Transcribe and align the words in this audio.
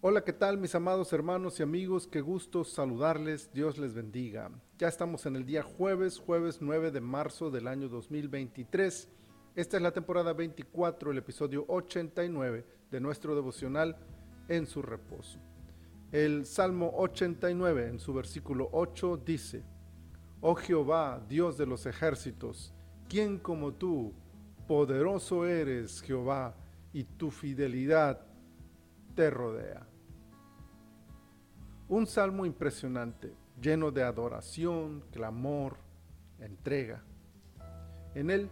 Hola, 0.00 0.22
¿qué 0.22 0.32
tal 0.32 0.58
mis 0.58 0.76
amados 0.76 1.12
hermanos 1.12 1.58
y 1.58 1.64
amigos? 1.64 2.06
Qué 2.06 2.20
gusto 2.20 2.62
saludarles, 2.62 3.52
Dios 3.52 3.78
les 3.78 3.94
bendiga. 3.94 4.48
Ya 4.78 4.86
estamos 4.86 5.26
en 5.26 5.34
el 5.34 5.44
día 5.44 5.64
jueves, 5.64 6.20
jueves 6.20 6.58
9 6.60 6.92
de 6.92 7.00
marzo 7.00 7.50
del 7.50 7.66
año 7.66 7.88
2023. 7.88 9.08
Esta 9.56 9.76
es 9.76 9.82
la 9.82 9.90
temporada 9.90 10.32
24, 10.32 11.10
el 11.10 11.18
episodio 11.18 11.64
89 11.66 12.64
de 12.92 13.00
nuestro 13.00 13.34
devocional 13.34 13.96
en 14.46 14.68
su 14.68 14.82
reposo. 14.82 15.40
El 16.12 16.46
Salmo 16.46 16.92
89 16.94 17.88
en 17.88 17.98
su 17.98 18.14
versículo 18.14 18.68
8 18.70 19.20
dice, 19.26 19.64
Oh 20.40 20.54
Jehová, 20.54 21.20
Dios 21.28 21.58
de 21.58 21.66
los 21.66 21.86
ejércitos, 21.86 22.72
¿quién 23.08 23.36
como 23.36 23.72
tú? 23.72 24.14
Poderoso 24.68 25.44
eres, 25.44 26.00
Jehová, 26.02 26.54
y 26.92 27.02
tu 27.02 27.32
fidelidad 27.32 28.27
te 29.18 29.30
rodea. 29.30 29.84
Un 31.88 32.06
salmo 32.06 32.46
impresionante, 32.46 33.34
lleno 33.60 33.90
de 33.90 34.04
adoración, 34.04 35.02
clamor, 35.10 35.76
entrega. 36.38 37.02
En 38.14 38.30
él, 38.30 38.48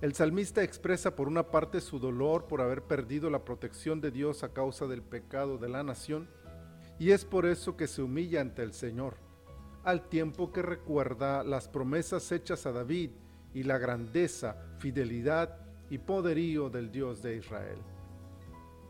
el 0.00 0.14
salmista 0.14 0.62
expresa 0.62 1.14
por 1.14 1.28
una 1.28 1.50
parte 1.50 1.82
su 1.82 1.98
dolor 1.98 2.46
por 2.46 2.62
haber 2.62 2.84
perdido 2.84 3.28
la 3.28 3.44
protección 3.44 4.00
de 4.00 4.10
Dios 4.10 4.42
a 4.44 4.54
causa 4.54 4.86
del 4.86 5.02
pecado 5.02 5.58
de 5.58 5.68
la 5.68 5.82
nación, 5.82 6.26
y 6.98 7.10
es 7.10 7.26
por 7.26 7.44
eso 7.44 7.76
que 7.76 7.86
se 7.86 8.00
humilla 8.00 8.40
ante 8.40 8.62
el 8.62 8.72
Señor, 8.72 9.18
al 9.84 10.08
tiempo 10.08 10.52
que 10.52 10.62
recuerda 10.62 11.44
las 11.44 11.68
promesas 11.68 12.32
hechas 12.32 12.64
a 12.64 12.72
David 12.72 13.10
y 13.52 13.62
la 13.62 13.76
grandeza, 13.76 14.56
fidelidad 14.78 15.66
y 15.90 15.98
poderío 15.98 16.70
del 16.70 16.90
Dios 16.90 17.20
de 17.20 17.36
Israel. 17.36 17.82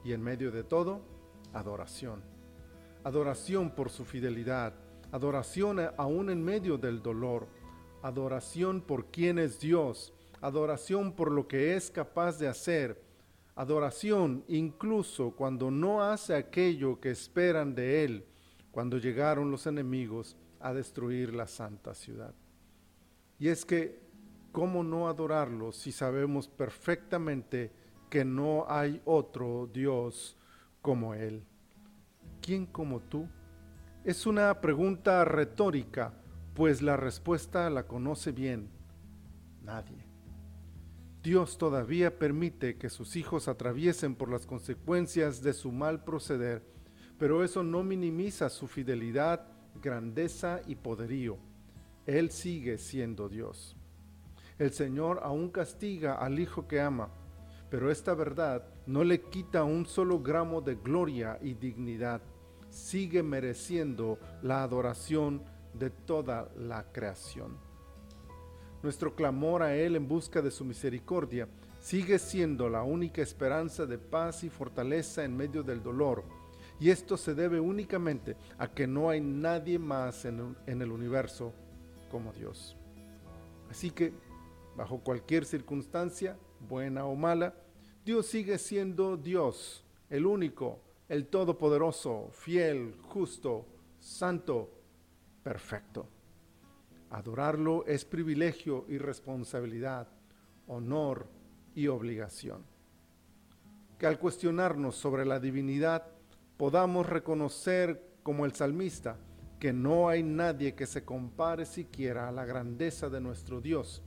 Y 0.04 0.12
en 0.12 0.22
medio 0.22 0.52
de 0.52 0.62
todo, 0.62 1.17
adoración. 1.52 2.22
Adoración 3.04 3.70
por 3.70 3.90
su 3.90 4.04
fidelidad, 4.04 4.74
adoración 5.12 5.78
aún 5.96 6.30
en 6.30 6.42
medio 6.44 6.76
del 6.78 7.02
dolor, 7.02 7.48
adoración 8.02 8.80
por 8.80 9.06
quien 9.06 9.38
es 9.38 9.60
Dios, 9.60 10.12
adoración 10.40 11.12
por 11.12 11.30
lo 11.30 11.48
que 11.48 11.76
es 11.76 11.90
capaz 11.90 12.38
de 12.38 12.48
hacer, 12.48 13.02
adoración 13.54 14.44
incluso 14.48 15.32
cuando 15.32 15.70
no 15.70 16.02
hace 16.02 16.34
aquello 16.34 17.00
que 17.00 17.10
esperan 17.10 17.74
de 17.74 18.04
Él, 18.04 18.26
cuando 18.70 18.98
llegaron 18.98 19.50
los 19.50 19.66
enemigos 19.66 20.36
a 20.60 20.72
destruir 20.72 21.34
la 21.34 21.46
santa 21.46 21.94
ciudad. 21.94 22.34
Y 23.38 23.48
es 23.48 23.64
que, 23.64 24.00
¿cómo 24.52 24.82
no 24.82 25.08
adorarlo 25.08 25.72
si 25.72 25.92
sabemos 25.92 26.48
perfectamente 26.48 27.72
que 28.10 28.24
no 28.24 28.66
hay 28.68 29.00
otro 29.04 29.68
Dios 29.72 30.36
como 30.88 31.12
Él? 31.12 31.42
¿Quién 32.40 32.64
como 32.64 33.00
tú? 33.00 33.28
Es 34.04 34.24
una 34.24 34.58
pregunta 34.62 35.22
retórica, 35.26 36.14
pues 36.54 36.80
la 36.80 36.96
respuesta 36.96 37.68
la 37.68 37.86
conoce 37.86 38.32
bien. 38.32 38.70
Nadie. 39.62 40.06
Dios 41.22 41.58
todavía 41.58 42.18
permite 42.18 42.78
que 42.78 42.88
sus 42.88 43.16
hijos 43.16 43.48
atraviesen 43.48 44.14
por 44.14 44.30
las 44.30 44.46
consecuencias 44.46 45.42
de 45.42 45.52
su 45.52 45.72
mal 45.72 46.04
proceder, 46.04 46.64
pero 47.18 47.44
eso 47.44 47.62
no 47.62 47.82
minimiza 47.82 48.48
su 48.48 48.66
fidelidad, 48.66 49.46
grandeza 49.82 50.62
y 50.66 50.74
poderío. 50.76 51.36
Él 52.06 52.30
sigue 52.30 52.78
siendo 52.78 53.28
Dios. 53.28 53.76
El 54.58 54.72
Señor 54.72 55.20
aún 55.22 55.50
castiga 55.50 56.14
al 56.14 56.38
Hijo 56.38 56.66
que 56.66 56.80
ama, 56.80 57.10
pero 57.70 57.90
esta 57.90 58.14
verdad 58.14 58.64
no 58.86 59.04
le 59.04 59.20
quita 59.22 59.64
un 59.64 59.86
solo 59.86 60.20
gramo 60.20 60.60
de 60.60 60.76
gloria 60.76 61.38
y 61.42 61.54
dignidad. 61.54 62.22
Sigue 62.70 63.22
mereciendo 63.22 64.18
la 64.42 64.62
adoración 64.62 65.42
de 65.74 65.90
toda 65.90 66.50
la 66.56 66.90
creación. 66.92 67.56
Nuestro 68.82 69.14
clamor 69.14 69.62
a 69.62 69.74
Él 69.74 69.96
en 69.96 70.06
busca 70.06 70.40
de 70.40 70.50
su 70.50 70.64
misericordia 70.64 71.48
sigue 71.80 72.18
siendo 72.18 72.68
la 72.68 72.82
única 72.82 73.22
esperanza 73.22 73.86
de 73.86 73.98
paz 73.98 74.44
y 74.44 74.50
fortaleza 74.50 75.24
en 75.24 75.36
medio 75.36 75.62
del 75.62 75.82
dolor. 75.82 76.24
Y 76.80 76.90
esto 76.90 77.16
se 77.16 77.34
debe 77.34 77.58
únicamente 77.58 78.36
a 78.56 78.68
que 78.68 78.86
no 78.86 79.10
hay 79.10 79.20
nadie 79.20 79.78
más 79.78 80.24
en, 80.24 80.56
el 80.66 80.92
universo 80.92 81.52
como 82.10 82.32
Dios. 82.32 82.76
Así 83.68 83.90
que, 83.90 84.12
bajo 84.76 85.00
cualquier 85.00 85.44
circunstancia, 85.44 86.36
buena 86.60 87.04
o 87.06 87.14
mala, 87.14 87.54
Dios 88.04 88.26
sigue 88.26 88.58
siendo 88.58 89.16
Dios, 89.16 89.84
el 90.08 90.26
único, 90.26 90.80
el 91.08 91.26
todopoderoso, 91.26 92.30
fiel, 92.32 92.96
justo, 93.02 93.66
santo, 93.98 94.70
perfecto. 95.42 96.08
Adorarlo 97.10 97.84
es 97.86 98.04
privilegio 98.04 98.84
y 98.88 98.98
responsabilidad, 98.98 100.08
honor 100.66 101.26
y 101.74 101.88
obligación. 101.88 102.64
Que 103.98 104.06
al 104.06 104.18
cuestionarnos 104.18 104.96
sobre 104.96 105.24
la 105.24 105.40
divinidad 105.40 106.06
podamos 106.56 107.06
reconocer 107.06 108.02
como 108.22 108.44
el 108.44 108.52
salmista 108.52 109.16
que 109.58 109.72
no 109.72 110.08
hay 110.08 110.22
nadie 110.22 110.74
que 110.74 110.86
se 110.86 111.04
compare 111.04 111.66
siquiera 111.66 112.28
a 112.28 112.32
la 112.32 112.44
grandeza 112.44 113.08
de 113.08 113.20
nuestro 113.20 113.60
Dios 113.60 114.02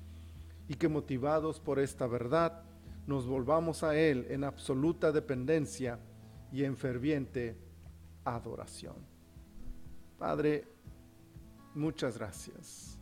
y 0.72 0.76
que 0.76 0.88
motivados 0.88 1.60
por 1.60 1.80
esta 1.80 2.08
verdad 2.08 2.64
nos 3.06 3.28
volvamos 3.28 3.84
a 3.84 3.94
Él 3.98 4.26
en 4.30 4.46
absoluta 4.46 5.12
dependencia 5.12 6.00
y 6.50 6.64
en 6.64 6.78
ferviente 6.78 7.58
adoración. 8.24 8.96
Padre, 10.18 10.66
muchas 11.76 12.18
gracias. 12.18 12.98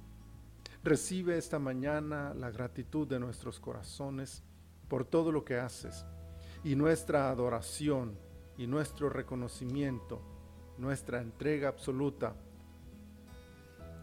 Recibe 0.83 1.37
esta 1.37 1.59
mañana 1.59 2.33
la 2.33 2.49
gratitud 2.49 3.07
de 3.07 3.19
nuestros 3.19 3.59
corazones 3.59 4.41
por 4.87 5.05
todo 5.05 5.31
lo 5.31 5.45
que 5.45 5.59
haces 5.59 6.07
y 6.63 6.75
nuestra 6.75 7.29
adoración 7.29 8.17
y 8.57 8.65
nuestro 8.65 9.11
reconocimiento, 9.11 10.23
nuestra 10.79 11.21
entrega 11.21 11.69
absoluta, 11.69 12.33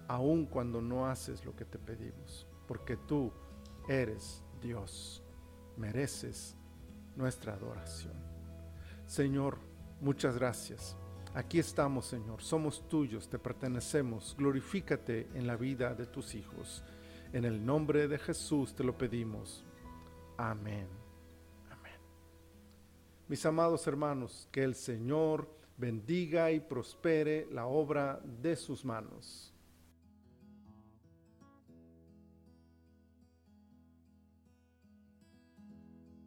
aun 0.07 0.47
cuando 0.47 0.81
no 0.81 1.09
haces 1.09 1.45
lo 1.45 1.57
que 1.57 1.65
te 1.65 1.81
pedimos, 1.81 2.47
porque 2.69 2.97
tú 2.97 3.33
eres 3.89 4.43
Dios, 4.61 5.23
mereces 5.77 6.57
nuestra 7.15 7.55
adoración. 7.55 8.15
Señor, 9.07 9.59
muchas 10.01 10.37
gracias. 10.37 10.97
Aquí 11.35 11.59
estamos, 11.59 12.07
Señor, 12.07 12.43
somos 12.43 12.89
tuyos, 12.89 13.29
te 13.29 13.39
pertenecemos. 13.39 14.35
Glorifícate 14.39 15.29
en 15.35 15.47
la 15.47 15.57
vida 15.57 15.95
de 15.95 16.07
tus 16.07 16.35
hijos. 16.35 16.83
En 17.33 17.45
el 17.45 17.65
nombre 17.65 18.09
de 18.09 18.19
Jesús 18.19 18.75
te 18.75 18.83
lo 18.83 18.97
pedimos. 18.97 19.65
Amén. 20.39 20.89
Amén. 21.71 22.01
Mis 23.29 23.45
amados 23.45 23.87
hermanos, 23.87 24.49
que 24.51 24.65
el 24.65 24.75
Señor 24.75 25.49
bendiga 25.77 26.51
y 26.51 26.61
prospere 26.61 27.47
la 27.51 27.67
obra 27.67 28.21
de 28.25 28.57
sus 28.57 28.85
manos. 28.85 29.56